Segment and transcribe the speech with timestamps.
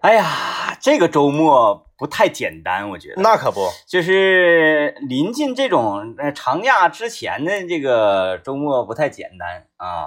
[0.00, 3.20] 哎呀，这个周末不太简单，我觉得。
[3.20, 10.06] 那可不，就是临近这种呃长假之前的这个周末不太简单啊。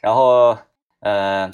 [0.00, 0.56] 然后
[1.00, 1.50] 呃，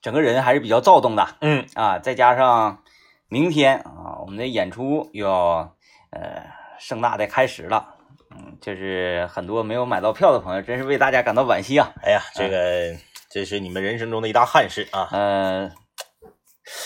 [0.00, 1.26] 整个人还是比较躁动的。
[1.40, 2.84] 嗯啊，再加上
[3.28, 5.74] 明天啊，我们的演出又要
[6.10, 6.44] 呃
[6.78, 7.96] 盛大的开始了。
[8.30, 11.92] 嗯，就是很多没有买到票的朋友，真是为大家感到惋惜啊。
[12.04, 12.96] 哎呀，这个
[13.28, 15.08] 这是你们人生中的一大憾事啊。
[15.10, 15.70] 呃，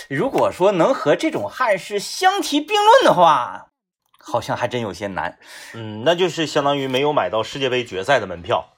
[0.09, 3.67] 如果说能和这种憾事相提并论的话，
[4.19, 5.39] 好像还真有些难。
[5.75, 8.75] 嗯，那就是相当于没有买到世界杯决赛的门票，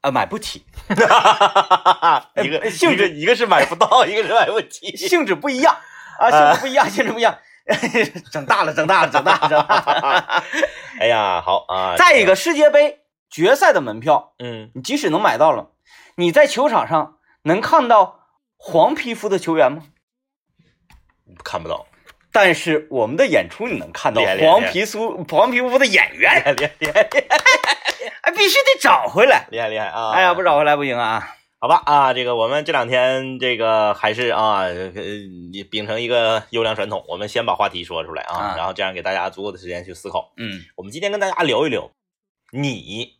[0.00, 0.64] 啊，买不起，
[2.42, 4.96] 一个性质一个一个是买不到，一个是买不起。
[4.96, 5.76] 性质不一样
[6.18, 7.36] 啊，性质不一样，性质不一样。
[8.30, 10.44] 整大了，整大了，整大了，整大了。
[11.00, 11.96] 哎呀，好啊。
[11.96, 15.72] 再一个，世界杯决赛的门票，嗯，你即使能买到了，
[16.14, 18.20] 你在球场上能看到
[18.56, 19.82] 黄皮肤的球员吗？
[21.44, 21.86] 看不到，
[22.32, 27.36] 但是我们的演出你能看到黄皮肤黄皮肤的演员，厉害厉害厉害
[28.22, 29.46] 哎，必须得找回来。
[29.50, 30.12] 厉害厉害啊！
[30.12, 31.34] 哎呀，不找回来不行啊！
[31.58, 34.92] 好吧啊，这个我们这两天这个还是啊，呃，
[35.70, 40.32] 秉承一个优良传统，我们先把话题说出来啊，啊然后这样给大家足够的时间去思考。
[40.36, 41.90] 嗯，我们今天跟大家聊一聊，
[42.52, 43.14] 你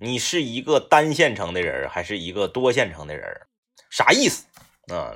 [0.00, 3.24] 你是一个单线程的人还是一个多线程的人？
[3.90, 4.46] 啥意思？
[4.92, 5.14] 啊，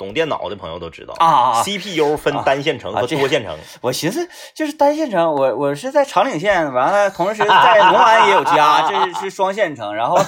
[0.00, 3.54] 懂电脑的朋友都知道啊 CPU 分单线程和多线程。
[3.82, 9.94] 我寻思就是单线程，我我是在长岭县，完了同时在龙安也有家， 这是是双线程。
[9.94, 10.18] 然后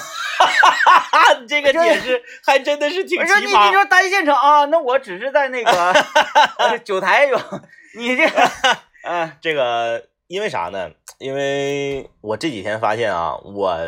[1.49, 3.73] 这个解释还真的是挺我说你你奇葩。
[3.73, 5.73] 说单线程啊，那我只是在那个
[6.59, 7.41] 呃九台有，
[7.97, 8.51] 你这个
[9.05, 10.91] 嗯这个因为啥呢？
[11.19, 13.79] 因为我这几天发现啊，我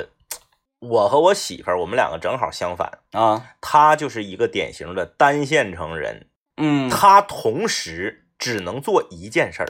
[0.88, 2.98] 我和我媳妇儿，我们两个正好相反。
[3.12, 9.68] 啊她就是一个典型的单线程人，嗯她同时只能做一件事儿。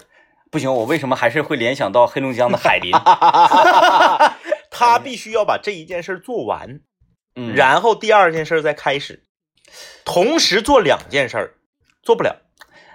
[0.51, 2.93] 不行，我为什么还是会联想到黑龙江的海林？
[4.71, 6.81] 他必须要把这一件事儿做完，
[7.37, 9.25] 嗯，然后第二件事儿再开始，
[10.05, 11.55] 同时做两件事儿
[12.03, 12.43] 做不了。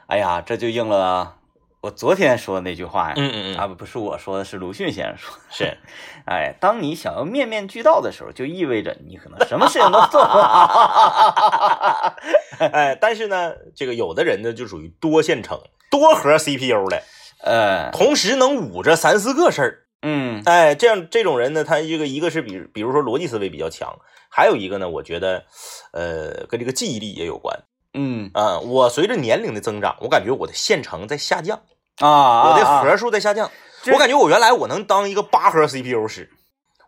[0.07, 1.38] 哎呀，这就应了
[1.81, 3.13] 我昨天说的那句话呀。
[3.15, 5.41] 嗯嗯嗯啊，不不是我说的，是鲁迅先生说的。
[5.49, 5.77] 是。
[6.27, 12.15] 哎，当你想要面面俱到的时候，就意味着你可能什么事情都做不好。
[12.59, 17.01] 哎，但是呢，这个有的人呢就属于多线程、多核 CPU 的，
[17.43, 19.85] 呃，同时能捂着三四个事儿。
[20.01, 25.45] 嗯哎，这样这种人呢，他这个一个是比比如说逻辑思维比较强，还有一个呢，我觉得，
[25.93, 27.57] 呃，跟这个记忆力也有关。
[27.93, 31.61] 嗯啊、我随着年龄的增长，我感觉我的线程在下降，
[31.99, 33.49] 啊，我的啊核数在下降。
[33.91, 36.29] 我感觉我原来我能当一个八核 CPU 使，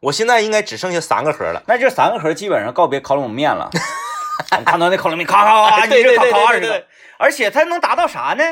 [0.01, 1.63] 我现在应该只剩下三个核了。
[1.67, 3.69] 那这三个核基本上告别烤冷面了。
[4.57, 6.85] 你看到那烤冷面，咔咔咔， 对一直烤烤二十个，
[7.18, 8.44] 而且它能达到啥呢？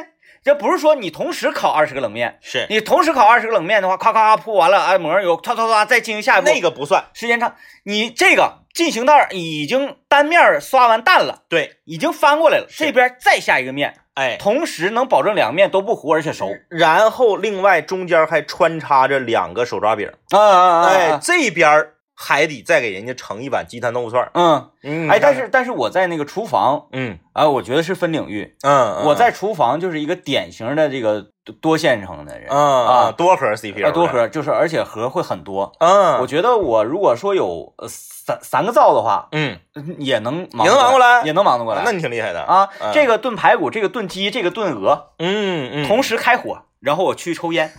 [0.43, 6.47] 这不是说你同时烤二十个冷面，是你同时烤二十个冷面的话，咔咔咔铺完了，哎，抹上油，唰唰唰，再进行下一步。
[6.47, 16.49] 那个不算，时间长，你这个进行到已经单面刷完蛋了，对，已经翻过来了，这边再下一个面，哎，同时能保证两个面都不糊而且熟。
[16.69, 24.29] 然后另外中间还穿插着两个手抓饼，啊啊哎，这边儿还得再给人家盛一碗鸡蛋豆腐串儿。
[24.33, 28.57] 嗯，嗯，哎，但是但是我在那个厨房嗯啊，我觉得是分领域。
[28.63, 31.27] 嗯，我在厨房就是一个典型的这个
[31.61, 35.71] 多线程的人嗯啊啊多核 CPU 啊，多，核就是而且核会很多。
[35.79, 39.57] 嗯，我觉得我如果说有呃三三个灶的话，嗯，
[39.97, 41.83] 也能忙也能忙过来也能忙得过来。
[41.85, 47.71] 那你挺厉害的啊，嗯这个炖排骨，这个炖鸡，这个炖鹅，嗯嗯，同时开火，然后我去抽烟，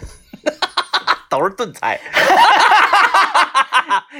[1.28, 2.00] 都是炖菜。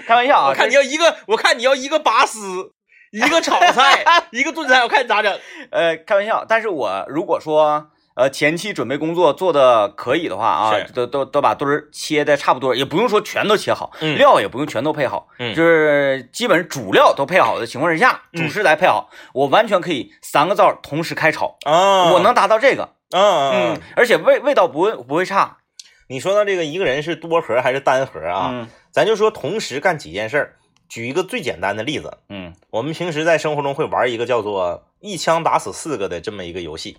[0.07, 0.49] 开玩笑啊！
[0.49, 2.73] 我看你要一个，我看你要一个拔丝，
[3.11, 5.39] 一个炒菜， 一个炖菜，我看你咋整？
[5.71, 25.59] 呃，开玩笑，但是我如果说呃前期准备工作做的可以的话啊，都都都把墩儿切的差不多，也不用说全都切好，嗯料也不用全都配好，嗯就是基本主料都配好的情况之下，嗯主食来配好，我完全可以三个灶同时开炒，啊我能达到这个，嗯而且味味道不会不会差，
[26.09, 28.69] 你说到这个一个人是多盒还是单盒啊？
[28.91, 30.57] 嗯咱就说同时干几件事儿。
[30.89, 36.99] 举一个最简单的例子，嗯，我们平时在生活中会玩一个叫做“一枪打死四个”的这么一个游戏，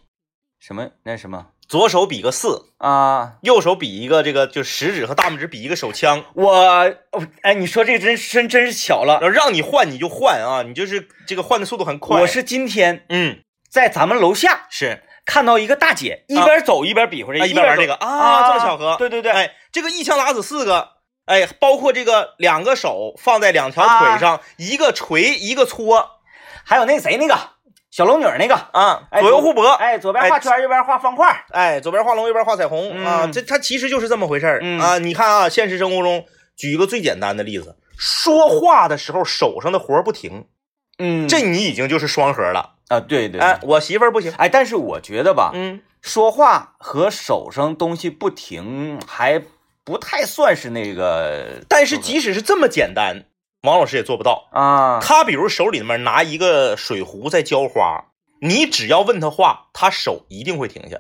[0.62, 3.34] 什么那什么左手比个四，啊？
[3.42, 12.22] 右手比一个这个就食指和大拇指比一个手枪，我哦哎，你说这个真真真是巧了，让你换你就换啊，你就是这个换的速度很快。
[12.22, 13.40] 我是今天嗯
[13.70, 20.88] 在咱们楼下是看到一个大姐一边走一边比划这个，啊一边玩这个啊这么巧合对对对，哎，这个一枪打死四个，
[21.32, 26.18] 哎，包括这个两个手放在两条腿上，一个锤一个搓，
[26.66, 27.38] 还有那谁那个
[27.90, 34.98] 小龙女儿那个，啊，哎左右互搏，哎，左边画圈，右边画方块，哎，左边画龙，右边画彩虹、嗯啊，这它其实就是这么回事儿、嗯啊。
[34.98, 36.26] 你看啊，现实生活中，
[36.58, 40.46] 举一个最简单的例子，说话的时候手上的活不停，
[41.00, 42.76] 嗯这你已经就是双核了。
[42.90, 49.42] 啊，对对，哎，我媳妇儿不行，哎，但是我觉得吧，嗯，说话和手上东西不停还
[49.84, 53.26] 不太算是那个，但是即使是这么简单，
[53.64, 54.50] 王老师也做不到。
[54.52, 58.06] 啊，他比如手里面拿一个水壶在浇花，
[58.42, 60.98] 你只要问他话，他手一定会停下，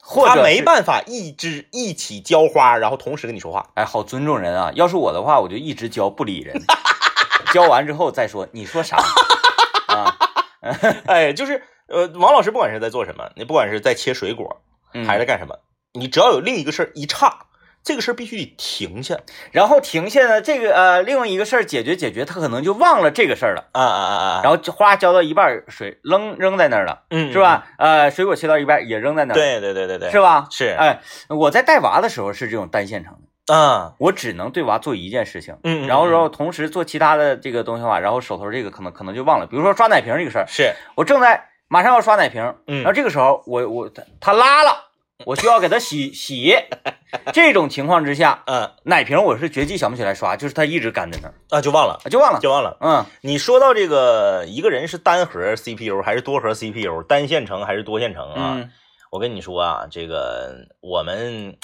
[0.00, 3.70] 或者是没办法一直一起浇花，然后同时跟你说话。
[3.74, 4.72] 哎，好尊重人啊！
[4.74, 6.60] 要是我的话，我就一直浇不理人，
[7.52, 8.96] 浇完之后再说你说啥
[9.88, 10.16] 啊？
[11.06, 14.60] 哎，就是呃，王老师不管是在做什么，你不管是在切水果
[14.94, 15.56] 嗯还是在干什么，
[15.92, 17.46] 你只要有另一个事儿一岔，
[17.82, 19.16] 这个事儿必须得停下。
[19.52, 24.40] 然后停下呢，这个呃，另外一个事儿解决解决，他可能就忘了这个事儿了，啊啊啊啊！
[24.44, 27.66] 然后花浇到一半，水扔扔在那儿了，嗯，是吧？
[27.78, 30.46] 呃，水果切到一半也扔在那儿，，对对对对对，是吧？
[30.50, 33.14] 是，哎，我在带娃的时候是这种单线程
[33.46, 44.89] 的，啊，我只能对娃做一件事情，嗯，嗯然后然嗯后同时做其他的这个东西的话，然后手头这个可能可能就忘了，比如说刷奶瓶这个事儿，是，我正在马上要刷奶瓶，嗯然后这个时候我我他他拉了，
[45.26, 46.54] 我需要给他洗洗，
[47.32, 52.76] 这种情况之下，嗯奶瓶我是绝技想不起来刷，就是它一直干在那儿，啊，就忘了，就忘了，就忘了。
[52.80, 58.54] 嗯你说到这个一个人是单核 CPU 还是多核 CPU，单线程还是多线程啊？
[58.56, 58.70] 嗯
[59.10, 61.56] 我跟你说啊，这个我们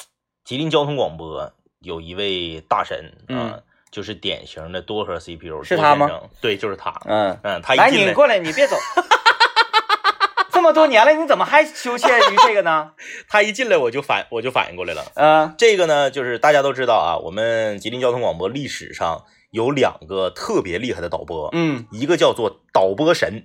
[0.45, 3.63] 吉林交通广播有一位大神啊，嗯
[3.93, 6.11] 就是典型的多核 CPU，是他吗？
[6.41, 6.93] 对，就是他。
[7.05, 8.77] 嗯，嗯，他来，你过来，你别走。
[10.67, 12.91] 这么多年了，你怎么还羞怯于这个呢？
[13.31, 15.05] 他一进来我就反我就反应过来了。
[15.15, 19.23] 嗯这个呢，就是大家都知道啊，我们吉林交通广播历史上
[19.53, 23.45] 有两个特别厉害的导播，嗯一个叫做导播神，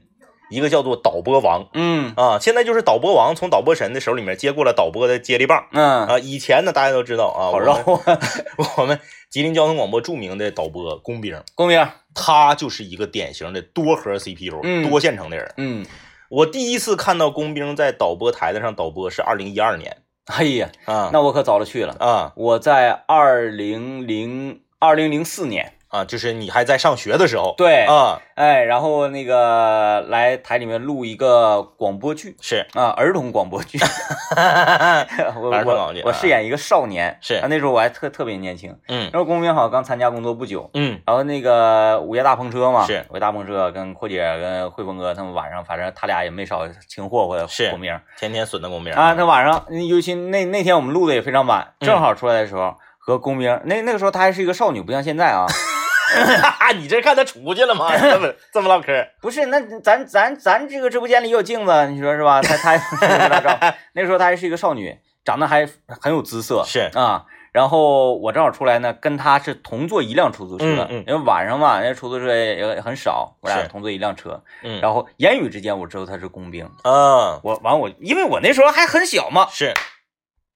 [0.50, 1.68] 一个叫做导播王。
[1.76, 6.18] 嗯啊，现在就是导播王从导播神的手里面接过了导播的接力棒嗯，啊。
[6.18, 8.20] 以前呢，大家都知道啊，好我们绕啊！
[8.78, 15.54] 我们吉林交通广播著名的导播工兵，工兵，他就是一个典型的多核 CPU、嗯多线程的人。
[15.58, 15.86] 嗯，
[16.32, 19.98] 我第一次看到工兵在导播台子上导播是二零一二年
[20.28, 21.94] 哎呀，啊，那我可早了去了。
[22.00, 33.78] 啊我在二零零二零零四年，啊，就是你还在上学的时候，对，啊，哎，然后那个来台里面录一个广播剧是啊，儿童广播剧。
[35.36, 38.74] 我我我饰演一个少年，是啊，那时候我还特特别年轻。
[38.88, 49.14] 嗯然后公明好刚参加工作不久，嗯然后那个午夜大篷车嘛，是午夜大篷车跟阔姐跟汇丰哥他们晚上，反正他俩也没少请霍霍是公明天天损的龚兵啊。
[49.14, 55.46] 他晚上，尤其那那天我们录的也非常晚，嗯正好出来的时候和公明，那那个时候他还是一个少女，不像现在啊。
[56.78, 57.92] 你这看他出去了吗？
[57.98, 58.88] 这么 这么唠嗑，
[59.22, 62.42] 不是，那咱咱咱这个直播间里有镜子，你说是吧？
[62.42, 67.26] 他他 那时候她还是一个少女，长得还很有姿色，是啊。
[67.52, 74.42] 然后我正好出来呢，跟他是同坐一辆出租车，嗯嗯因为晚上嘛，那出租车也也很少，我俩同坐一辆车。
[74.64, 79.74] 嗯，然后言语之间我知道他是工兵，啊我完我因为我那时候还很小嘛，是，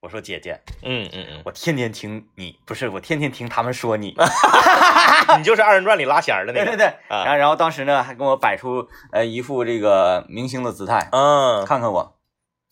[0.06, 6.86] 我说姐姐，嗯嗯嗯我天天听你，不是我天天听他们说你，嗯，你就是二人转里拉弦的那个，对对对。
[7.10, 12.16] 啊然后然后当时呢还跟我摆出呃一副这个明星的姿态，嗯，看看我，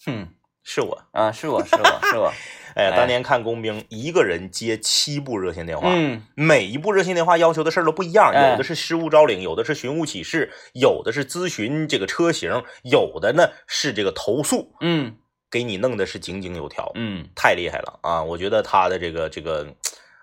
[0.06, 0.27] 哼。
[0.65, 1.01] 是我。
[1.12, 2.31] 啊，是我是我是我，
[2.77, 15.17] 哎，哎当年看工兵，一个人接七部热线电话，嗯每一部热线电话要求的事儿都不一样，哎有的是失物招领，有的是寻物启事，有的是咨询这个车型，有的呢是这个投诉，嗯
[15.53, 18.24] 给你弄的是井井有条，嗯，太厉害了啊！
[18.24, 19.67] 我觉得他的这个这个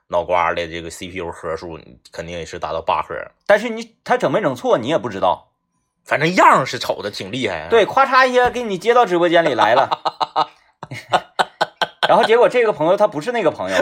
[0.09, 1.79] 脑瓜的这个 CPU 核数
[2.11, 3.15] 肯定也是达到八核，
[3.47, 5.53] 但是你他整没整错你也不知道，
[6.05, 9.89] 反正样是瞅的挺厉害。，啊对，咔嚓一下给你接到直播间里来了，
[12.09, 13.77] 然后结果这个朋友他不是那个朋友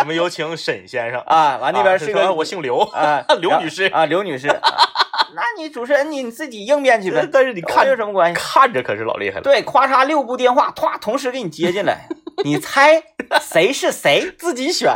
[0.00, 1.22] 我们有请沈先生。
[1.22, 4.85] 啊，完那边是啊个我姓刘，啊 刘女士啊，刘女士， 啊
[5.34, 8.40] 那你主持人你自己应变去呗，但是你看跟我有什么关系？
[8.40, 9.42] 看着可是老厉害了。
[9.42, 12.08] 对，咔嚓六部电话，唰同时给你接进来，
[12.44, 13.02] 你猜
[13.40, 14.30] 谁是谁？
[14.38, 14.94] 自己选。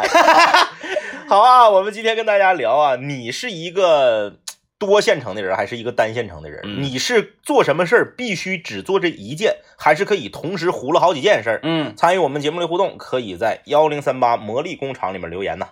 [1.28, 4.38] 好啊，我们今天跟大家聊啊，你是一个
[4.78, 6.60] 多线程的人，还是一个单线程的人？
[6.64, 11.60] 嗯你是做什么事儿必须只做这一件，还是可以同时糊了好几件事儿？
[11.62, 15.68] 嗯，参与我们节目的互动，可以在幺零三八魔力工厂里面留言呐。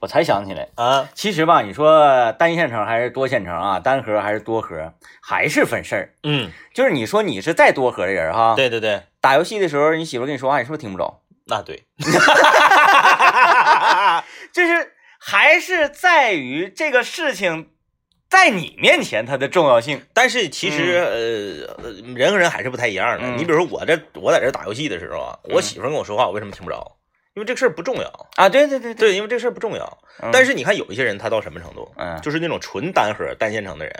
[0.00, 6.14] 我才想起来，啊，其实吧，你说单线程还是多线程啊，单核还是多核，还是分事儿。
[6.22, 11.22] 嗯，就是你说你是再多核的人哈，，对对对，打游戏的时候，你媳妇跟你说话，你是不是听不着？
[11.48, 11.84] 那对，
[14.52, 17.70] 就是还是在于这个事情
[18.28, 20.02] 在你面前它的重要性。
[20.12, 20.96] 但是其实、
[21.78, 23.20] 呃呃，人和人还是不太一样的。
[23.24, 26.96] 嗯你比如说我这我在这打游戏的时候啊，我媳妇跟我说话，我为什么听不着？
[27.36, 28.28] 因为这个事儿不重要。
[28.36, 29.98] 啊，对对对对，对，因为这个事儿不重要。
[30.22, 31.92] 嗯但是你看有一些人他到什么程度？
[31.98, 33.92] 嗯就是那种纯单核单线程的人，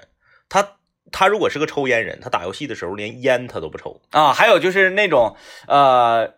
[0.49, 0.67] 他
[1.13, 4.01] 他如果是个抽烟人，他打游戏的时候连烟他都不抽。
[4.11, 5.37] 啊，还有就是那种
[5.69, 6.33] 呃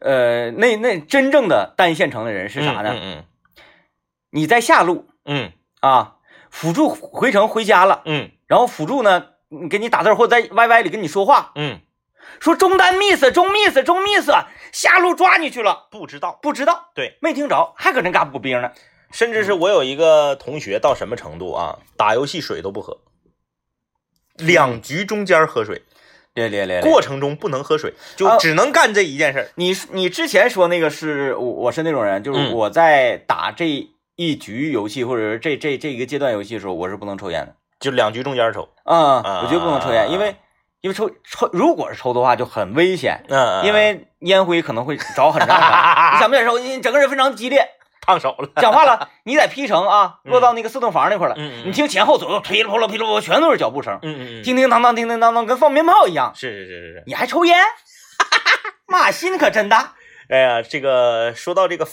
[0.00, 2.96] 呃，那那真正的单线程的人是啥呢？
[2.98, 3.24] 嗯
[4.30, 6.16] 你在下路嗯啊，
[6.50, 9.26] 辅助回城回家了，嗯然后辅助呢，
[9.68, 11.80] 给你打字或者在 YY 里跟你说话，嗯
[12.40, 14.30] 说中单 miss 中 miss 中 miss，
[14.72, 16.38] 下路抓你去了，不知道。
[16.42, 18.70] 不知道，对，没听着，还搁那嘎补兵呢。
[19.10, 21.78] 甚至是我有一个同学到什么程度啊？
[21.96, 22.98] 打游戏水都不喝，
[24.36, 25.82] 两局中间喝水，
[26.34, 29.48] 练练练过程中不能喝水，就啊只能干这一件事儿。
[29.54, 37.54] 你你之前说那个是我我是那种人，就是嗯我在打这一局游戏或者是这这这一个阶段游戏的时候，我是不能抽烟的。
[37.80, 40.36] 就两局中间抽，啊、啊我觉得不能抽烟，因为
[40.80, 45.68] 因为抽抽如果是抽的话就很危险，嗯，因为烟灰可能会着很让人。
[46.14, 46.58] 你想不想抽？
[46.58, 47.66] 你整个人非常激烈，
[48.00, 48.48] 烫手了。
[48.56, 56.32] 讲话了，你在 P 城啊，嗯落到那个四栋房那块了，嗯嗯你听前后左右噼里啪啦噼里啪啦全都是脚步声，嗯嗯嗯，叮叮当当叮叮当当，跟放鞭炮一样。
[56.34, 57.04] 是是是是是。
[57.06, 57.58] 你还抽烟？
[58.86, 59.94] 妈，心可真大。
[60.30, 61.86] 哎呀，这个说到这个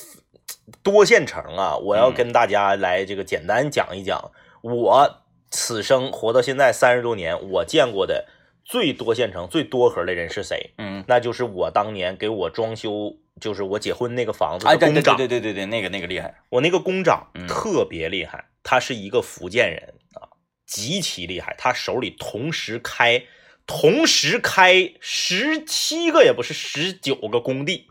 [0.83, 8.25] 多线程啊，我要嗯跟大家来这个简单讲一讲，我此生活到现在三十多年，我见过的
[8.65, 10.73] 最多县城、最多核的人是谁？
[10.79, 15.15] 嗯，那就是我当年给我装修，就是我结婚那个房子的工长。
[15.15, 16.41] 对对对对对，那个那个厉害。
[16.49, 20.33] 我那个工长嗯特别厉害，他是一个福建人啊，
[20.65, 21.55] 极其厉害。
[21.57, 23.23] 他手里同时开
[23.67, 27.87] 同时开十七个，也不是十九个工地，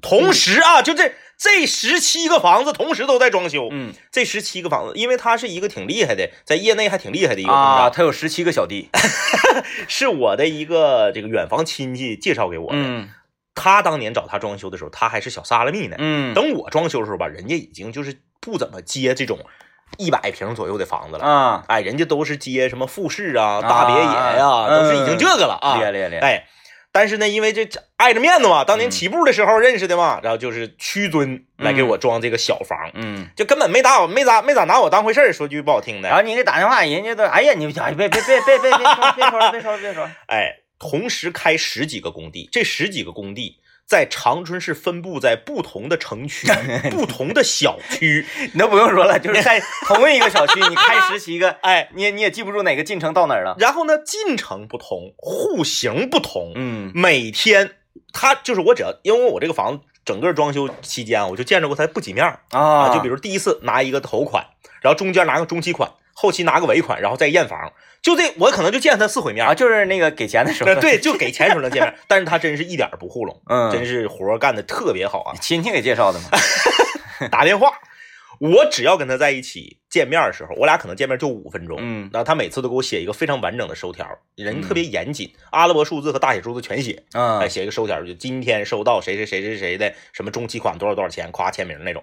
[0.00, 3.68] 同时啊，就这这十七个房子同时都在装修。
[3.70, 8.88] 嗯这十七个房子，因为他是一个挺厉害的，在业内还挺厉害的一个啊，他有十七个小弟。
[9.88, 12.78] 是我的一个这个远房亲戚介绍给我的。
[12.78, 13.10] 嗯
[13.58, 15.96] 他当年找他装修的时候，他还是小萨拉密呢。
[15.98, 19.38] 嗯等我装修的时候吧，人家已经就是不怎么接这种
[19.96, 21.24] 一百平左右的房子了。
[21.24, 25.78] 啊，哎，人家都是接什么复式啊、啊大别野呀、啊都是已经这个了啊。
[25.78, 26.20] 厉害厉害厉害。
[26.20, 26.46] 哎，
[26.96, 35.30] 但是呢，因为这这碍着面子嘛，当年嗯起步的时候认识的嘛，然后就是屈尊来给我装这个小房，嗯，就根本没打我，没咋没咋拿我当回事儿。
[35.30, 40.10] 说句不好听的，然后你给打电话，人家都哎呀，你哎别别别别别别别说别说了别说了别说了。
[40.28, 43.58] 哎，同时开十几个工地，这十几个工地。
[43.86, 46.48] 在长春市分布在不同的城区、
[46.90, 53.54] 不同的小区，你都不用说了，就是在同一个小区，你开十七个， 哎，你也你也记不住哪个进城到哪儿了。
[53.60, 57.76] 然后呢，进城不同，户型不同，嗯每天
[58.12, 64.44] 他就是我只要因为我这个房子整个装修期间啊，我就见着过他不几面儿啊，就比如第一次拿一个头款，
[64.80, 67.70] 然后中间拿个中期款，后期拿个尾款，然后再验房，
[68.00, 70.70] 就这我可能就见他四回面啊，就是那个给钱的时候。
[70.70, 75.36] 呃，， 对，就给钱时候能见面，但是他真是一点不糊弄，嗯，真是活干的特别好啊！
[75.38, 76.30] 亲戚给介绍的嘛。
[77.30, 77.70] 打电话，
[78.40, 82.08] 我只要跟他在一起见面的时候，我俩可能见面就五分钟，嗯。
[82.10, 92.02] 然后他每次都给我写一个非常完整的收条，人嗯特别严谨，阿拉伯数字和大写数字全写，啊，嗯写一个收条，就今天收到谁谁谁谁谁的什么中期款多少多少钱，夸签名那种。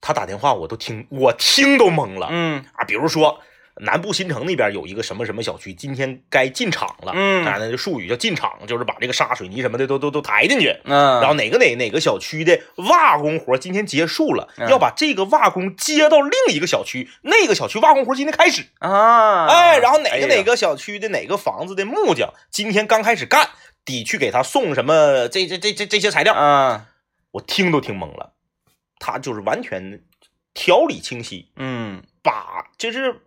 [0.00, 2.84] 他打电话我都听，我听都懵了嗯啊！
[2.84, 3.40] 比如说
[3.80, 10.76] 南部新城那边有一个什么什么小区，今天该进场了，嗯啊，那就术语叫进场，就是把这个沙水泥什么的都都都抬进去。
[10.84, 18.66] 嗯，然后哪个哪哪个小区的瓦工活今天结束了，嗯要把这个瓦工接到另一个小区，那个小区瓦工活今天开始。
[18.80, 23.48] 啊，哎，然后哪个哪个小区的哪个房子的木匠今天刚开始干，
[23.84, 26.86] 得去给他送什么这这这这这些材料，啊，
[27.30, 28.32] 我听都听懵了。
[28.98, 30.00] 他就是完全
[30.54, 33.20] 条理清晰，嗯把就是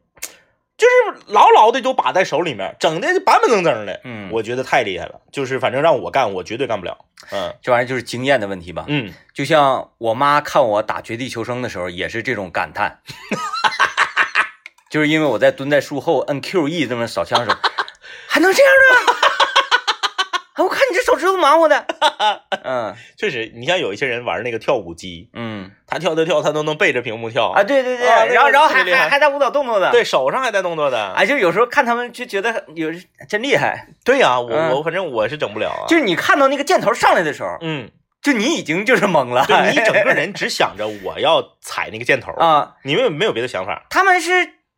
[0.77, 4.01] 就是牢牢的都把在手里面，整的板板正正的。
[4.03, 7.05] 嗯，我觉得太厉害了，就是反正让我干，我绝对干不了。
[7.31, 8.85] 嗯这玩意儿就是经验的问题吧。
[8.87, 13.01] 嗯，就像我妈看我打绝地求生的时候，也是这种感叹，
[14.89, 17.57] 就是因为我在蹲在树后摁 Q E 这么扫枪的时候，
[18.27, 19.30] 还能这样呢？
[20.61, 21.85] 啊，我看你这手指头忙活的，
[22.63, 22.95] 嗯。
[23.17, 25.71] 确实，你像有一些人玩那个跳舞机，嗯。
[25.87, 27.49] 他跳跳跳，他都能背着屏幕跳。
[27.49, 31.11] 啊，对对对，啊然后然后还还还带舞蹈动作的，对，手上还带动作的。
[31.13, 32.89] 哎，就有时候看他们就觉得有
[33.27, 34.71] 真厉害，对呀、我嗯。
[34.71, 35.83] 我反正我是整不了啊。
[35.87, 37.89] 就是你看到那个箭头上来的时候，嗯，
[38.21, 43.85] 就你已经就是懵了，对你 整个人只想着我要踩那个箭头，啊，你们没有别的想法。
[43.89, 44.31] 他们是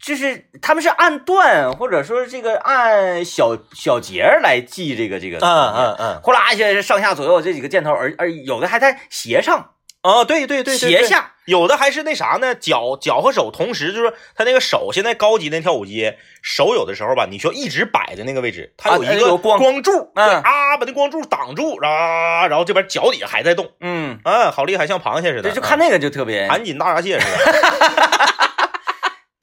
[0.05, 9.69] 就是他们是按段或者说这个按小小节来记这个这个，嗯嗯嗯，呼啦一下上下左右这几个箭头，而而有的还在斜上，
[10.01, 11.01] 啊，对对对对，对。
[11.01, 27.37] 斜下，有的还是那啥呢，脚脚和手同时，就是他那个手，现在高级的跳舞机，手有的时候吧，你需要一直摆在那个位置，它有啊一个有光柱，啊，把那光柱挡住，啊，然后这边脚底下还在动，嗯，啊，好厉害，像螃蟹似的，对，就看那个就特别，盘锦大闸蟹似的，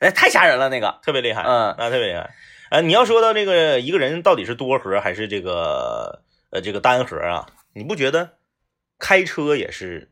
[0.00, 2.30] 哎，太吓人了那个，特别厉害，嗯啊，特别厉害。
[2.70, 8.30] 呃，你要说到这个一个人到底是多核还是这个呃这个单核啊，你不觉得
[8.98, 10.10] 开车也是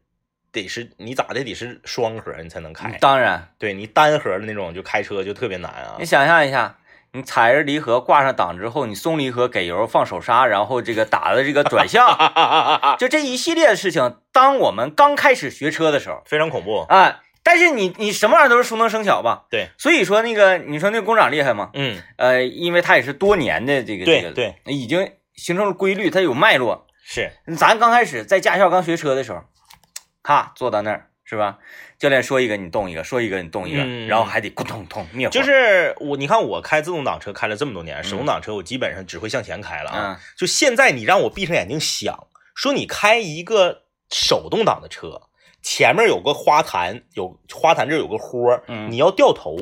[0.51, 2.99] 得是你咋的得是双核你才能开？
[3.01, 6.05] 当然，对你单核的那种就开车就特别难啊你。
[6.05, 6.79] 想象一下，
[7.13, 12.07] 你踩着离合挂上档之后，你松离合给油放手刹，然后这个打的这个转向，
[12.99, 16.81] 就这一系列的事情，当我们刚开始学车的时候非常恐怖。
[16.89, 19.47] 啊，但是你你什么玩意儿都是熟能生巧吧？
[19.49, 21.71] 对，所以说那个你说那个工长厉害吗？
[21.73, 26.87] 嗯，呃，因为他也是多年的这个这个，对对，已经形成了规律，他有脉络。
[27.03, 29.43] 是，咱刚开始在驾校刚学车的时候，
[30.23, 31.57] 咔坐到那儿是吧？
[31.99, 35.33] 教练说一个你动一个，说一个你动一个，嗯然后还得咕咚咚灭火。
[35.33, 40.13] 就是我，你看我开自动挡车开了这么多年，手动挡车我基本上只会向前开了啊。
[40.13, 45.23] 嗯就现在你让我闭上眼睛想，说你开一个手动挡的车，
[45.63, 49.57] 前面有个花坛，有花坛这儿有个豁你要掉头。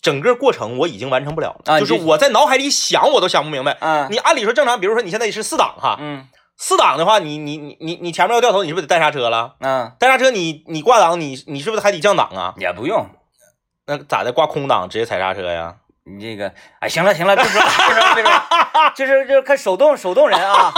[0.00, 3.72] 整个过程我已经完成不了了，啊就是我在脑海里想我都想不明白。
[3.80, 9.56] 啊，你按理说正常，比如说你现在是四档哈，嗯四档的话，你你你你你前面要掉头，你是不是得带刹车了？
[9.58, 12.54] 啊带刹车你你挂档，你你是不是还得降档啊？
[12.58, 13.06] 也不用。
[13.86, 14.32] 那咋的？
[14.32, 15.76] 挂空档直接踩刹车呀？
[16.08, 20.72] 你这个，哎，行了行了，别说了别说了别说了，就是就是看手动手动人啊，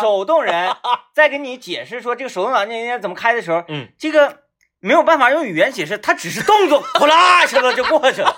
[0.00, 0.74] 手动人
[1.12, 4.38] 在给你解释说这个手动挡你应该怎么开的时候，嗯，这个
[4.80, 8.36] 没有办法用语言解释，它只是动作，呼啦一下子就过去了。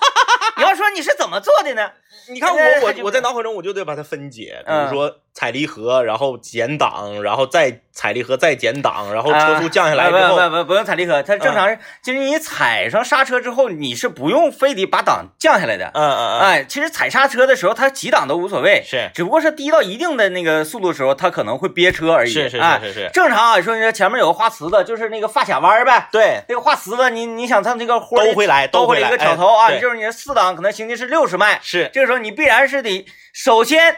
[0.56, 1.90] 你要说你是怎么做的呢？
[2.28, 15.90] 你看我我我在脑海中我就得把它分解，比嗯如说踩离合，然后减档，然后再踩离合再减档，然后车速降下来之后，啊不不不不用踩离合，它正常是，就是你踩上刹车之后，你是不用非得把档降下来的。
[15.92, 22.32] 嗯嗯嗯，哎，其实踩刹车的时候，它几档都无所谓，是只不过是低到一定的那个速度的时候，它可能会憋车而已。
[22.32, 26.08] 是是哎是是是，正常啊，说你说前面有个花池子，就是那个发卡弯儿呗。
[26.12, 33.96] 对，那个花池子，你你想它那个兜回来兜回来一个挑头啊，哎就是你的四档可能行进是六十迈，是这个时候你必然是得首先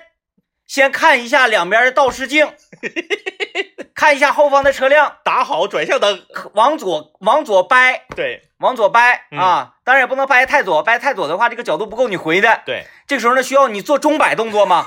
[0.67, 2.53] 先看一下两边的倒视镜，
[3.95, 6.23] 看一下后方的车辆，打好转向灯，
[6.55, 12.63] 往左往左掰，对往左掰嗯啊，当然也不能掰太左，掰太左的话，这个角度不够你回的。
[12.67, 14.85] 对，这个时候呢，需要你做钟摆动作吗？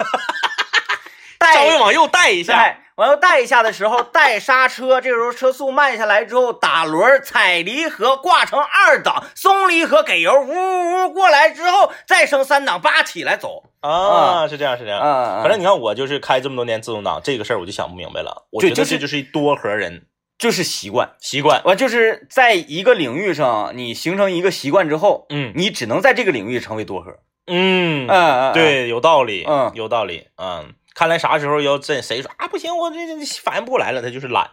[1.40, 13.69] 带稍微往右带一下，往右带一下的时候带刹车，这个时候车速慢下来之后打轮踩离合挂成二档，松离合给油，呜呜呜过来之后再升三档，叭起来走。
[13.82, 15.00] 啊，是这样是这样。
[15.00, 18.48] 啊反正你看，我就是开这么多年自动挡，这个事儿我就想不明白了。
[18.52, 20.06] 我觉得这就是一多核人
[20.38, 21.62] 就是习惯，习惯。
[21.66, 27.12] 我就是在一个领域上你形成一个习惯之后，嗯你只能在这个领域成为多核。
[27.48, 30.74] 嗯嗯嗯，嗯，对，有道理，嗯有道理，嗯。
[30.96, 34.52] 看来啥时候要这谁说啊不行，我这这反应不过来了，他就是懒。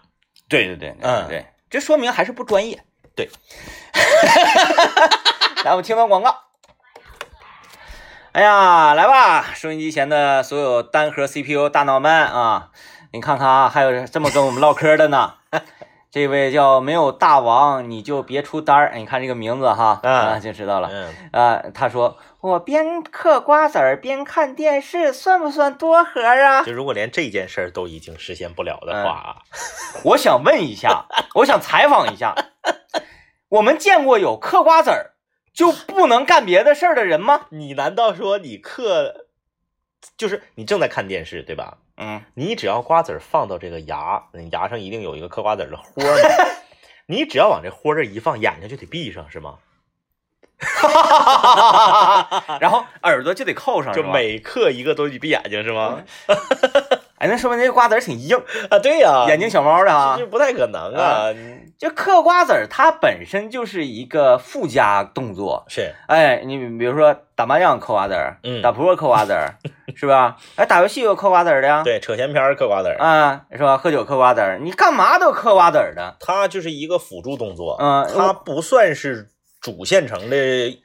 [0.49, 2.81] 对对对，嗯对，这说明还是不专业。
[3.17, 3.29] 对，
[5.65, 6.45] 来，我们听段广告。
[8.37, 12.68] 哎呀，来吧，收音机前的所有单核 CPU 大脑们啊，
[13.14, 15.33] 你看看啊，还有这么跟我们唠嗑的呢。
[16.12, 20.90] 这位叫没有大王你就别出单儿，哎你看这个名字哈，嗯啊就知道了。
[20.92, 26.62] 嗯，啊，他说我边嗑瓜子儿边看电视，算不算多核啊？
[26.62, 29.37] 就如果连这件事儿都已经实现不了的话啊，
[30.05, 32.35] 我想问一下，我想采访一下，
[33.49, 35.12] 我们见过有嗑瓜子儿
[35.57, 37.47] 就不能干别的事儿的人吗？
[37.49, 39.25] 你难道说你嗑，
[40.19, 41.79] 就是你正在看电视对吧？
[41.97, 46.47] 嗯，你只要瓜子儿放到这个牙，你牙上一定有一个嗑瓜子的豁儿，
[47.09, 49.55] 你只要往这豁这一放，眼睛就得闭上是吗？
[52.61, 56.03] 然后耳朵就得扣上，就每嗑一个都得闭眼睛是吗？
[57.18, 58.37] 哎，那说明这个瓜子儿挺硬，
[58.70, 60.26] 啊，对呀、眼睛小猫的啊这。
[60.26, 61.33] 不太可能啊，
[61.79, 65.64] 就嗑瓜子儿，它本身就是一个附加动作。
[65.68, 69.55] 是哎，你比如说打麻将嗑瓜子儿，嗯打扑克嗑瓜子儿，
[69.96, 70.37] 是吧？
[70.57, 73.79] 哎，打游戏有嗑瓜子儿的呀，对扯闲篇儿嗑瓜子儿，啊，是吧？
[73.79, 76.16] 喝酒嗑瓜子儿，你干嘛都嗑瓜子儿的。
[76.20, 79.29] 它就是一个辅助动作，嗯它不算是
[79.61, 80.37] 主线程的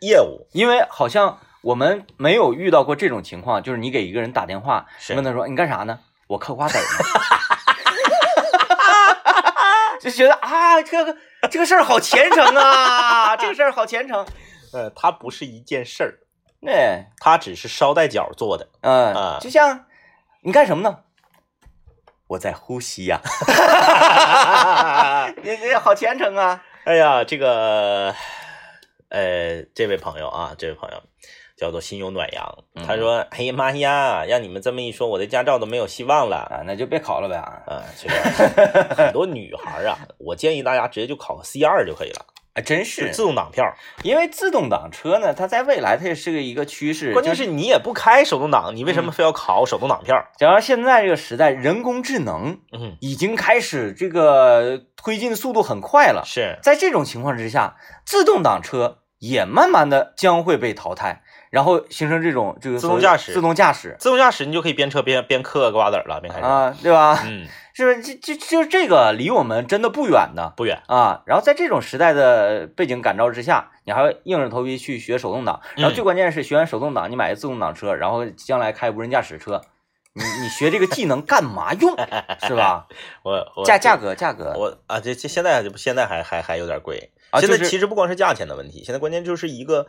[0.01, 5.99] 业务，因为好像我们没有遇到过这种情况，就是你给一个人打电话，是问他说你干啥呢？
[6.31, 6.87] 我嗑瓜子儿呢，
[9.99, 11.17] 就觉得啊，这个
[11.49, 14.25] 这个事儿好虔诚啊，这个事儿好虔诚。
[14.71, 16.19] 呃，它不是一件事儿，
[16.61, 19.87] 对，它只是捎带脚做的，嗯、啊就像
[20.43, 20.99] 你干什么呢？
[22.27, 23.19] 我在呼吸呀、
[25.43, 26.63] 你你好虔诚啊！
[26.85, 28.15] 哎呀，这个，
[29.09, 31.03] 呃，这位朋友啊，这位朋友
[31.61, 36.37] 叫做心有暖阳，嗯他说：“哎呀妈呀，让你们这么一说，我的驾照都没有希望了。
[36.37, 43.63] 啊，那就别考了呗。”啊，这个很多女孩啊，我建议大家直接就考个 C 二就可以了，啊，真是自动挡票。
[44.01, 47.13] 因为自动挡车呢，它在未来它也是个一个趋势。
[47.13, 50.15] 关键是你也不开手动挡，你为什么非要考手动挡票？
[50.39, 56.23] 假如现在这个时代，人工智能嗯，已经开始这个推进速度很快了。
[56.25, 61.21] 是，在这种情况之下，自动挡车也慢慢的将会被淘汰，
[61.51, 66.45] 然后形成这种这个自动驾驶自动驾驶自动驾驶你就可以边车边边嗑瓜子儿了，边开始。
[66.45, 67.21] 啊，对吧？
[67.25, 68.01] 嗯， 是不是？
[68.01, 70.81] 就就就这个离我们真的不远呢不远。
[70.87, 71.21] 啊。
[71.25, 79.61] 然后在这种时代的背景感召之下，你还要硬着头皮去学手动挡，然后最关键是学完手动挡，你买个自动挡车，然后将来开无人驾驶车，
[80.13, 81.93] 你你学这个技能干嘛用？
[82.47, 82.87] 是吧？
[83.23, 87.11] 我我价价格价格我啊，这这现在现在还还还有点贵。
[87.31, 89.87] 啊，现在其实不光是价钱的问题，现在关键就是一个，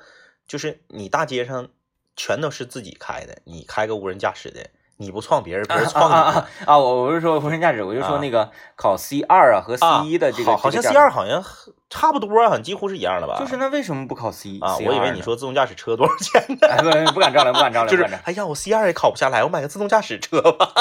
[0.53, 1.69] 就是你大街上
[2.15, 4.61] 全都是自己开的，你开个无人驾驶的，
[4.99, 6.15] 你不撞别人，别人啊撞你。
[6.15, 6.77] 啊啊啊！
[6.79, 11.43] 我我是说无人驾驶，我就说那个考 C 二啊和 C 啊一的这个，好，好像 C 二好像
[11.89, 13.39] 差不多啊，几乎是一样的吧？
[13.41, 16.69] 就是那为什么不考 C 啊，C 我以为你说自动驾驶车多少钱呢？
[16.69, 20.69] 哎不不敢丈量，不敢丈量， 就是哎呀，我 C 二也考不下来，我买个自动驾驶车吧。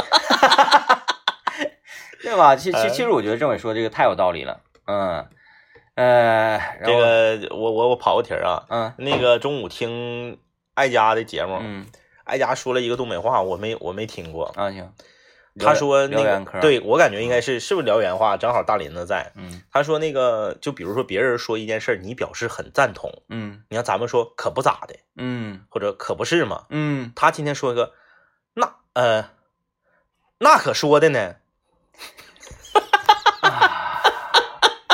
[2.22, 2.58] 对吧？
[2.58, 5.26] 其其哎其实我觉得政委说这个太有道理了，嗯
[6.02, 8.94] 呃，然这个我我我跑个题儿啊，嗯。
[8.98, 10.40] 那个中午听
[10.74, 11.86] 艾佳的节目，嗯。
[12.24, 14.46] 艾佳说了一个东北话，我没我没听过。
[14.56, 14.92] 啊行，
[15.60, 18.38] 他说那个，对我感觉应该是是不是辽源话？
[18.38, 19.32] 正好大林子在。
[19.36, 19.62] 嗯。
[19.72, 23.64] 他说那个，就比如说别人说一件事儿，你表示很赞同，嗯。
[23.70, 25.66] 你看咱们说可不咋的，嗯。
[25.70, 26.66] 或者可不是嘛。
[26.70, 27.94] 嗯，他今天说一个，
[28.56, 29.30] 那呃，
[30.40, 31.36] 那可说的呢，啊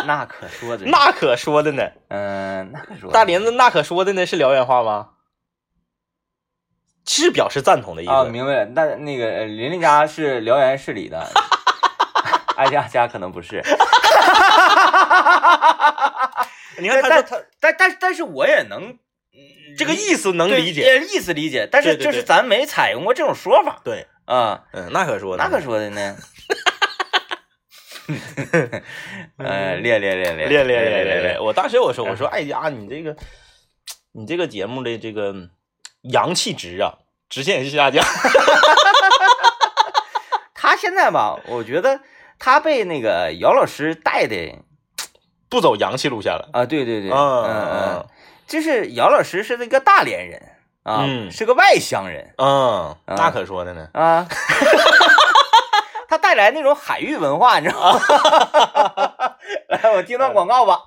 [0.07, 1.83] 那可说的，那可说的呢。
[2.07, 5.09] 嗯那可说大林子那可说的呢是辽源话吗？
[7.05, 8.29] 是表示赞同的意啊，思。
[8.29, 8.65] 明白了。
[8.73, 11.25] 那那个呃琳琳家是辽源市里的，
[12.57, 13.61] 哀家家可能不是。
[16.79, 20.81] 你看他但他但但但是我也能嗯这个意思能对理解。
[20.81, 26.15] 也意思理解，但是就是咱没采用过这种说法对，啊，嗯，那可说那可说的呢。
[29.37, 31.43] 呃， 练练练练练练练练练练！
[31.43, 32.17] 我当时我说我嗯。
[32.17, 33.15] 说哎呀，你这个
[34.13, 35.33] 你这个节目的这个
[36.03, 36.93] 阳气值啊，
[37.29, 38.03] 直线下降。
[40.53, 42.01] 他现在吧，我觉得
[42.39, 44.59] 他被那个姚老师带的
[45.49, 46.49] 不走阳气路线了。
[46.53, 47.53] 啊，对对对，嗯嗯。
[47.97, 48.05] 嗯，
[48.47, 50.41] 就是姚老师是那个大连人
[50.83, 51.31] 啊，嗯。
[51.31, 52.33] 是个外乡人。
[52.37, 53.87] 嗯，那可说的呢。
[53.93, 54.27] 啊，
[56.07, 57.99] 他带来那种海域文化，你知道吗？
[59.67, 60.79] 来，我听段广告吧。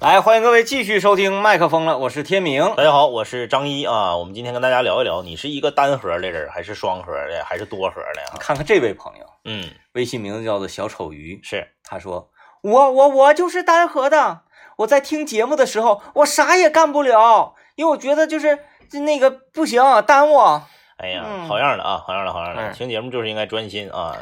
[0.00, 2.74] 来，欢迎各位继续收听麦克风了，我是天明。
[2.74, 4.16] 大家好，我是张一啊。
[4.16, 8.40] 我们今天跟大家聊一聊，你是一个单核的人，还是双核的，还是多核的啊？
[8.40, 12.30] 看看这位朋友，嗯，微信名字叫做小丑鱼，是他说
[12.62, 14.40] ：“我我我就是单核的，
[14.78, 20.62] 我在听节目的时候，我啥也干不了，因为我觉得就是就那个不行，耽误。
[21.00, 22.62] 哎呀，嗯好样的啊，好样的，好样的！
[22.62, 24.18] 嗯听节目就是应该专心啊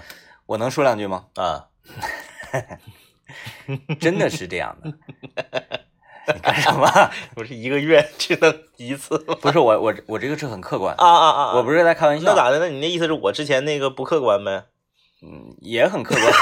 [0.47, 1.25] 我能说两句吗？
[1.35, 1.67] 啊！
[4.01, 4.93] 真的是这样的。
[6.35, 6.87] 你干什么？
[7.35, 9.35] 不是一个月只能一次吗？
[9.41, 11.53] 不是我我我这个是很客观，啊啊啊！
[11.57, 12.59] 我不是在开玩笑，那咋的？
[12.59, 14.65] 那你那意思是我之前那个不客观呗？
[15.21, 16.33] 嗯也很客观，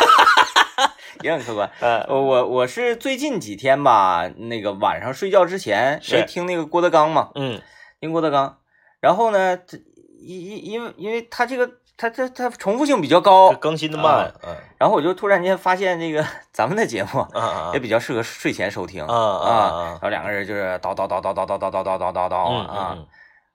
[1.22, 1.70] 也很客观。
[1.80, 7.60] 呃，我我我是最近几天吧，那个晚上睡觉之前是没听那个郭德纲嘛，嗯
[8.00, 8.58] 听郭德纲，
[9.00, 9.78] 然后呢，这
[10.26, 17.26] 因因因为因为它这个它它它重复性比较高，更新的慢，嗯然后我就突然间发现这个 咱们的节目
[17.72, 23.06] 也比较适合睡前收听啊啊啊然后两个人就是叨叨叨叨叨叨叨叨叨叨叨叨嗯啊，嗯。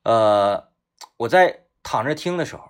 [0.03, 0.63] 呃，
[1.17, 2.63] 我在躺着听的时候，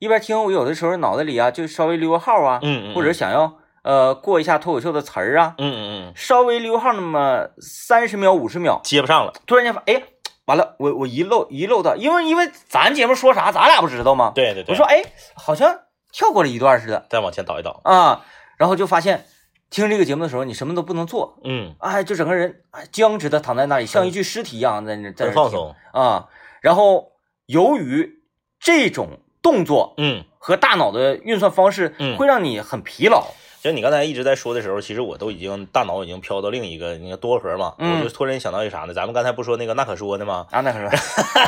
[0.00, 6.12] 一边听我有的时候脑子里啊就稍微溜个号啊，嗯嗯，或者想要呃过一下脱口秀的词儿啊，嗯嗯嗯。
[6.16, 10.02] 稍微溜号那么三十秒五十秒，接不上了，突然间发哎。
[10.46, 14.32] 完了，我我遗漏遗漏到，因为因为咱节目说啥，咱俩不知道吗？
[14.34, 15.02] 对对对，我说哎，
[15.34, 15.80] 好像
[16.12, 17.06] 跳过了一段似的。
[17.08, 18.24] 再往前倒一倒，啊，
[18.58, 19.26] 然后就发现
[19.70, 26.28] 听这个节目的时候，你什么都不能做，嗯，哎，就整个人哎僵直的躺在那里，像一具尸体一样在那在那放松，啊。
[26.60, 27.12] 然后
[27.46, 28.22] 由于
[28.58, 32.16] 这种动作嗯，和大脑的运算方式，嗯。
[32.16, 33.28] 会让你很疲劳。
[33.64, 38.92] 其实你刚才一直在说的时候，其实我都已经大脑已经飘到另一个那个多核嘛，嗯我就突然想到一啥呢？
[38.92, 40.46] 咱们刚才不说那个那可说的吗？
[40.50, 40.90] 啊，那可说，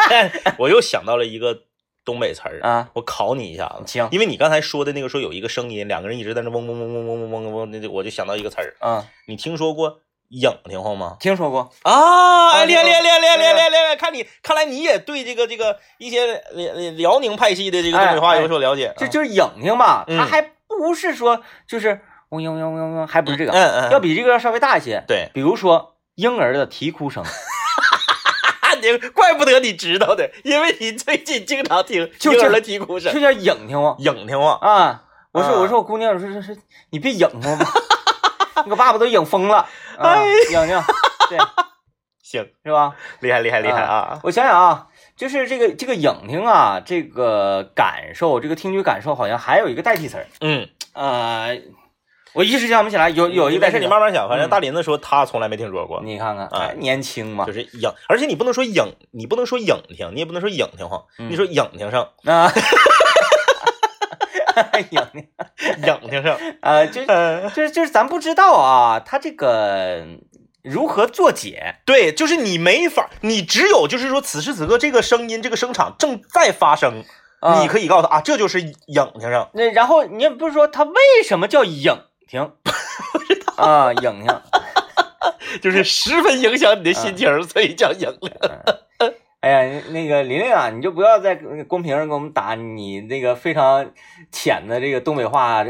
[0.56, 1.58] 我又想到了一个
[2.06, 3.82] 东北词儿，啊，我考你一下子。
[3.86, 9.98] 行因为你刚才说的那个说有一个声音，两个人一直在那嗡嗡嗡嗡嗡嗡嗡嗡，那就我就想到一个词儿，啊，你听说过
[10.30, 11.18] 影听话吗？
[11.20, 13.96] 听说过，啊，哎，厉害这个厉害厉害厉害厉害厉害！
[13.96, 18.94] 看你，看来你也对这个这个一些辽辽宁派系的这个东北话有所了解。
[18.96, 22.00] 这就是影听吧，嗯它还不是说就是
[22.30, 25.04] 嗡嗡嗡嗡嗡，还不是这个，嗯嗯，要比这个要稍微大一些。
[25.06, 27.24] 对，比如说婴儿的啼哭声，
[28.82, 33.96] 你怪不得你知道的，因为你最近经常听就婴儿这的啼哭声就，叫影听吗？
[33.98, 34.58] 影听话。
[34.60, 35.02] 啊，
[35.32, 36.54] 我说啊我说我姑娘，我说说说
[36.90, 37.66] 你别影听吧，
[38.64, 39.58] 你个爸爸都影疯了，
[39.98, 40.82] 啊，哎影听，
[41.30, 41.38] 对，
[42.22, 42.94] 行，是吧？
[43.20, 44.18] 厉害厉害厉害啊！
[44.24, 51.58] 我想想啊，就是这个这个影听啊，这个感受，这个听觉感受，好像还有一个代替词儿，嗯，呃，
[52.34, 54.28] 我一时想不起来，有有一个代没事，替词你慢慢想。
[54.28, 54.50] 反正嗯。
[54.50, 57.46] 大林子说他从来没听说过，你看看，啊哎，年轻嘛。
[57.46, 61.30] 就，是影，而且你不能说影，你不能说影听，你也不能说影听话，嗯。
[61.30, 62.52] 你说影听上，啊，
[64.90, 65.26] 影听，
[65.82, 70.04] 影听上，呃，就嗯， 就是就是咱不知道啊，他这个
[70.66, 77.04] 如何作解，对，就是你没法，你只有就是说此时此刻这个声音这个声场正在发生，
[77.40, 77.60] 啊。
[77.60, 78.74] 你可以告诉他啊，这就是影
[79.18, 81.98] 听上，那然后你也不是说它为什么叫影
[82.28, 82.52] 听？
[83.56, 84.40] 啊，影听。
[85.62, 88.30] 就是十分影响你的心情，所以叫影听。
[89.46, 91.36] 哎呀，那个琳琳啊，你就不要在
[91.68, 93.92] 公屏上给我们打你那个非常
[94.32, 95.64] 浅的这个东北话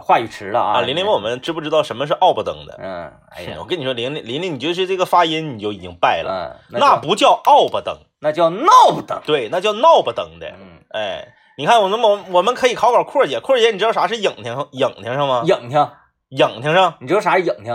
[0.00, 0.78] 话语池了啊！
[0.78, 2.80] 啊，琳琳问我们知不知道什么是奥巴登的？
[2.82, 9.20] 嗯，哎呀我，跟你说，琳琳琳琳，你就是这个发音你就已经败了，嗯，那叫不叫奥巴登，那叫闹不登。
[9.26, 10.48] 对，那叫闹不登的。
[10.58, 11.28] 嗯，哎，
[11.58, 15.42] 你看我们我我们可以考考阔姐，阔姐，你知道啥是影厅影厅上吗？
[15.44, 15.86] 影厅，
[16.30, 17.74] 影厅上你知道啥是影听？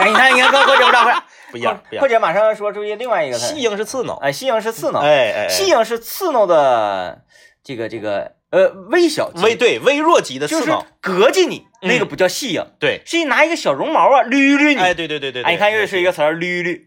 [0.00, 2.00] 哎，你看，你看，跟阔姐不知道，快不一样，不一样。
[2.00, 3.54] 阔姐马上要说注意另外一个词。
[3.54, 5.48] 细音是刺挠，哎，细影是刺挠，哎哎，哎。
[5.48, 7.22] 细影是刺挠的
[7.62, 11.88] 这个这个呃微小微对微弱级的刺挠，膈应你，嗯。
[11.88, 14.80] 那个不叫细影，对，是拿一个小绒毛啊捋捋你。
[14.80, 16.10] 哎，对对对对，哎，你看又是一个。
[16.10, 16.80] 词儿捋捋。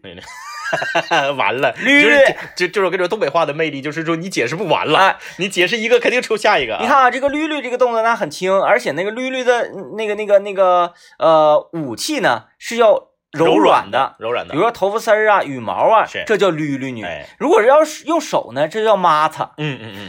[1.36, 2.36] 完了，捋就是捋。
[2.56, 6.74] 就就是我跟你说，东北话的魅力就是说你解释不完了，哎，你解释一个肯定出下一个。
[6.74, 6.82] 啊。
[6.82, 17.04] 你看啊，这个捋捋这个动作它很轻，而且那个捋捋的那个那个那个呃武器呢是要柔柔软的，柔软的，比如说头发丝儿啊、羽毛啊，这叫捋捋女。
[17.04, 20.08] 哎，如果是要是用手呢，这叫抹擦，嗯嗯嗯，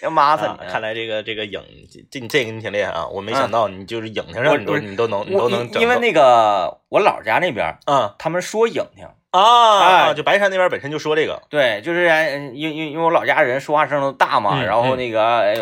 [0.02, 0.56] 要抹擦。
[0.70, 8.12] 看来这个这个影这这这个你挺厉害啊，我没想到你就是影听上你都你都能你都能因因为那个我姥家那边嗯。
[8.18, 10.14] 他们说影听，啊，哎。
[10.14, 15.54] 就白山那边本身就说这个，对，就是呃因因因为我老家人说话声都大嘛，嗯然后那个哎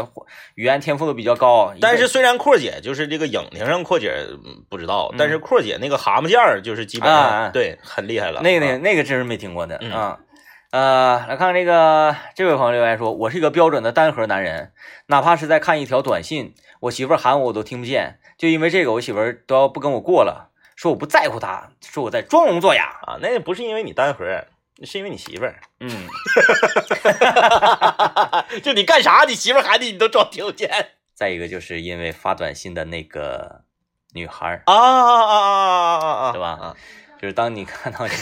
[0.57, 4.13] 语言天赋都比较高，但是虽然阔姐就是这个影评上阔姐
[4.45, 8.73] 嗯不知道，但是阔姐那个蛤蟆件儿就是基本上对很厉害了，那个那啊。
[8.73, 9.93] 个那个真是没听过的嗯。
[9.93, 10.19] 啊。
[10.73, 14.71] 呃，来看这个这位朋友留言说：“我是一个标准的单核男人，
[15.07, 20.50] 哪怕是在看一条短信，我媳妇喊我我都听不见，就因为这个，我媳妇都要不跟我过了，
[20.81, 23.01] 说我不在乎他，说我在装聋作哑。
[23.03, 24.25] 啊，那不是因为你单核，
[24.83, 26.09] 是因为你媳妇儿，嗯，
[28.65, 30.93] 就你干啥，你媳妇儿喊你，你都装听不见。
[31.15, 33.61] 再一个就是因为发短信的那个
[34.15, 36.75] 女孩儿，啊啊啊啊啊啊，对吧啊，
[37.21, 38.15] 就是当你看到这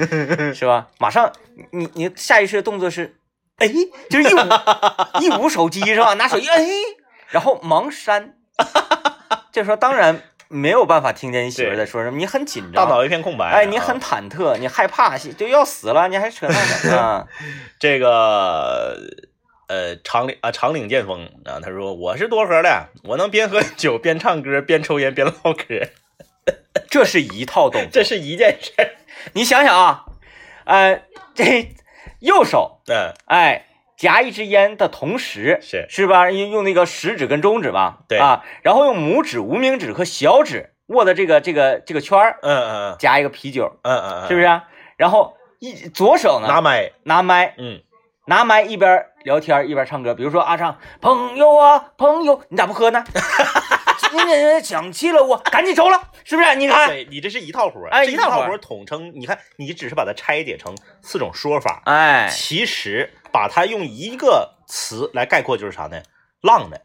[0.56, 1.30] 是吧，马上
[1.72, 3.18] 你你下意识的动作是，
[3.58, 3.68] 哎，
[4.08, 4.40] 就是一捂
[5.20, 6.14] 一捂手机是吧？
[6.14, 6.66] 拿手机哎，
[7.28, 8.38] 然后忙删，
[9.52, 13.84] 这时候当然没有办法听见你媳妇在说什么，你很紧张，大脑一片空白，哎，你啊。
[13.84, 17.26] 很忐忑，你害怕，就要死了，你还扯那个啊？
[17.80, 18.96] 这个
[19.68, 25.88] 呃长岭啊长岭剑锋啊，他说我是多核的，我能边喝酒边唱歌边抽烟边唠嗑，
[26.90, 28.90] 这是一套动作， 这是一件事儿。
[29.32, 30.04] 你想想啊，
[30.64, 31.02] 呃，
[31.34, 31.74] 这
[32.20, 36.30] 右手嗯，哎夹一支烟的同时，是是吧？
[36.30, 44.64] 用用那个食指跟中指吧，对啊，然后用拇指、无名指和小指握的这个这个这个圈儿，嗯嗯夹一个啤酒，嗯嗯嗯，是不是、啊？
[44.96, 46.92] 然后一左手呢拿麦？
[47.04, 47.80] 拿麦，嗯，
[48.26, 53.02] 拿麦一边聊天一边唱歌，比如说阿唱朋友啊朋友，你咋不喝呢？
[54.24, 56.54] 你你想起了我， 赶紧收了，是不是？
[56.56, 58.58] 你看，对你这是一套活儿，哎一套活儿活儿。
[58.58, 66.00] 统称，你看你只是把它拆解成四种说法，哎，其实把它用一个词来概括就是啥呢？
[66.42, 66.82] 浪的。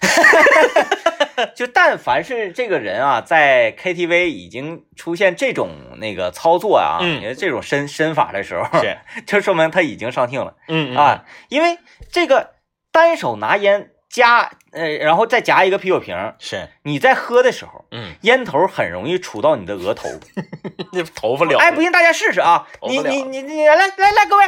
[1.56, 7.34] 就但凡是这个人啊，在 KTV 已经出现这种那个操作啊，嗯。
[7.36, 10.54] 这种身身法的时候，是， 就说明他已经上听了。
[10.68, 10.94] 嗯。
[10.96, 11.78] 啊，因为
[12.10, 12.54] 这个
[12.92, 20.08] 单手拿烟夹，呃，然后再夹一个啤酒瓶儿，是，你在喝的时候，嗯，烟头很容易杵到你的额头。
[20.92, 22.66] 那头发了，哎，不信大家试试啊！
[22.82, 24.44] 你你你你来来来，各位，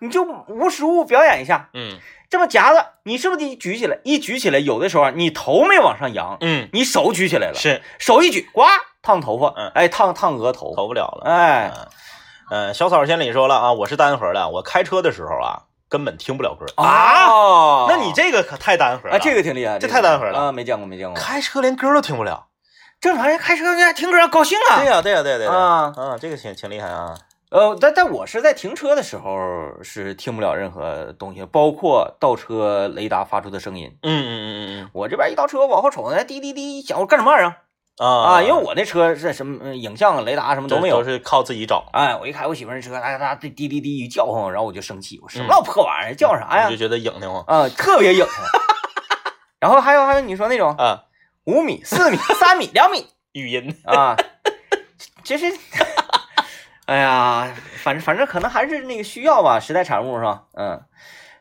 [0.00, 1.98] 你就无实物表演一下，嗯
[2.30, 3.98] 这么夹子，你是不是得举起来？
[4.04, 8.62] 一举起来，有的时候你头没往上扬，嗯，你手举起来了，是手一举，呱，
[9.02, 11.30] 烫头发，嗯哎，烫烫额头，头不了了。
[11.30, 11.70] 哎，
[12.50, 17.84] 嗯、呃，小草千里说了啊，我是单核的，我开车的时候啊，根本听不了歌啊？
[17.86, 19.16] 那你这个可太单核了。
[19.16, 20.38] 啊，这个挺厉害，这太单核了。
[20.38, 21.14] 啊，没见过，没见过。
[21.14, 22.46] 开车连歌都听不了。
[22.98, 25.92] 正常人开车人听歌高兴啊，对呀、对呀、对呀、对呀、啊。
[25.94, 27.14] 啊，这个挺挺厉害啊。
[27.50, 33.94] 呃，但但我是在停车的时候是听不了任何东西，包括倒车雷达发出的声音。
[34.02, 34.90] 嗯嗯嗯嗯嗯。
[34.94, 37.56] 我这边一倒车往后瞅呢，滴滴滴响，我干什么玩意儿
[37.98, 38.04] 啊？
[38.04, 41.04] 嗯啊啊，因为我那车是什么呃影像、雷达什么都没有都。
[41.04, 41.88] 是靠自己找。
[41.92, 46.86] 哎，我一开我媳妇儿那车，哎呀，滴滴滴滴一叫唤，然后我就生气，我什么老破玩意儿，叫啥呀你就？
[46.86, 48.26] 觉得影的慌啊，特别影。
[49.60, 51.04] 然后还有还有你说那种啊。
[51.44, 54.16] 五米、四米、 三米、两米 语音，啊，
[55.24, 55.46] 其实，
[56.86, 57.52] 哎呀，
[57.82, 60.44] 反正反正可能还是那个需要吧，时代产物是吧？
[60.54, 60.80] 嗯，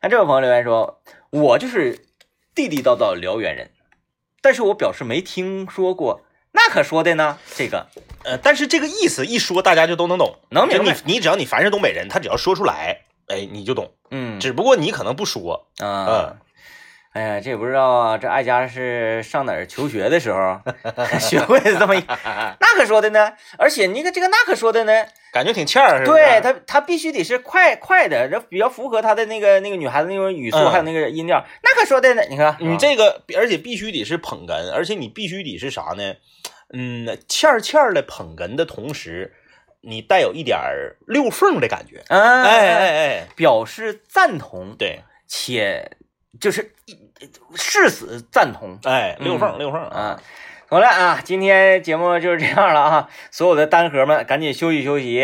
[0.02, 2.08] 那这位朋友留言说，我就是
[2.56, 3.70] 地地道道辽源人，
[4.42, 6.22] 但是我表示没听说过，
[6.54, 7.88] 那可说的呢，这个
[8.24, 10.36] 呃，但是这个意思一说，大家就都能懂。
[10.50, 13.92] 能明白你，你只要你凡是东北人，他只要说出来，哎，你就懂。
[14.12, 15.68] 嗯只不过你可能不说。
[15.80, 16.36] 啊。
[17.14, 20.62] 哎呀，这也不知道啊，这艾佳是上哪儿求学的时候
[21.20, 23.34] 学会的这么一， 那可说的呢。
[23.58, 24.94] 而且你个这个那可说的呢，
[25.34, 31.44] 感觉挺欠儿，是不是对他，他必须得是快快的，这比较符合他的那个那个女孩子那种语速，嗯还有那个音调。
[31.64, 36.14] 那可说的呢，你看你这个，而且必须得是捧哏，而且你必须得是啥呢？
[36.74, 39.34] 嗯，欠儿欠儿的捧哏的同时，
[39.82, 42.04] 你带有一点儿溜缝的感觉。
[42.08, 45.92] 嗯，哎哎哎哎，表示赞同，对，且
[46.40, 46.98] 就是一
[47.56, 48.80] 誓死赞同。
[48.84, 50.00] 哎，溜缝嗯溜缝啊！
[50.00, 50.24] 啊，
[50.70, 55.22] 好了啊，今天节目就是这样了啊，所有的单核们赶紧休息休息